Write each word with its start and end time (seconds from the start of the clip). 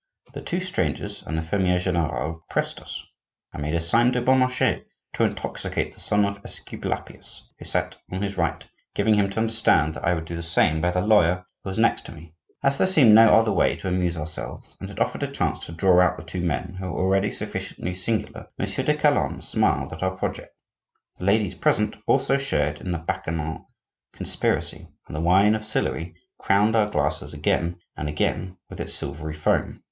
The 0.33 0.41
two 0.41 0.59
strangers 0.61 1.21
and 1.27 1.37
the 1.37 1.43
fermier 1.43 1.77
general 1.77 2.41
oppressed 2.49 2.81
us. 2.81 3.03
I 3.53 3.59
made 3.59 3.75
a 3.75 3.79
sign 3.79 4.11
to 4.13 4.21
Beaumarchais 4.23 4.83
to 5.13 5.23
intoxicate 5.23 5.93
the 5.93 5.99
son 5.99 6.25
of 6.25 6.41
Esculapius, 6.43 7.43
who 7.59 7.65
sat 7.65 7.97
on 8.11 8.23
his 8.23 8.35
right, 8.35 8.67
giving 8.95 9.13
him 9.13 9.29
to 9.29 9.39
understand 9.39 9.93
that 9.93 10.03
I 10.03 10.15
would 10.15 10.25
do 10.25 10.35
the 10.35 10.41
same 10.41 10.81
by 10.81 10.89
the 10.89 11.01
lawyer, 11.01 11.45
who 11.63 11.69
was 11.69 11.77
next 11.77 12.03
to 12.07 12.11
me. 12.13 12.33
As 12.63 12.79
there 12.79 12.87
seemed 12.87 13.13
no 13.13 13.29
other 13.31 13.51
way 13.51 13.75
to 13.75 13.89
amuse 13.89 14.17
ourselves, 14.17 14.75
and 14.81 14.89
it 14.89 14.99
offered 14.99 15.21
a 15.21 15.27
chance 15.27 15.67
to 15.67 15.71
draw 15.71 16.01
out 16.01 16.17
the 16.17 16.23
two 16.23 16.41
men, 16.41 16.77
who 16.79 16.87
were 16.91 16.99
already 17.03 17.29
sufficiently 17.29 17.93
singular, 17.93 18.47
Monsieur 18.57 18.83
de 18.83 18.95
Calonne 18.95 19.39
smiled 19.39 19.93
at 19.93 20.01
our 20.01 20.17
project. 20.17 20.55
The 21.19 21.25
ladies 21.25 21.53
present 21.53 21.95
also 22.07 22.37
shared 22.37 22.81
in 22.81 22.89
the 22.91 22.97
bacchanal 22.97 23.69
conspiracy, 24.13 24.87
and 25.05 25.15
the 25.15 25.21
wine 25.21 25.53
of 25.53 25.63
Sillery 25.63 26.15
crowned 26.39 26.75
our 26.75 26.89
glasses 26.89 27.35
again 27.35 27.77
and 27.95 28.09
again 28.09 28.57
with 28.67 28.81
its 28.81 28.95
silvery 28.95 29.35
foam. 29.35 29.79